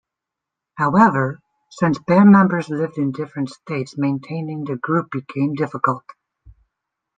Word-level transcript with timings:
However, 0.77 1.39
since 1.69 1.99
band 1.99 2.31
members 2.31 2.69
lived 2.69 2.97
in 2.97 3.11
different 3.11 3.51
states 3.51 3.99
maintaining 3.99 4.63
the 4.65 4.75
group 4.75 5.11
became 5.11 5.53
difficult. 5.53 6.03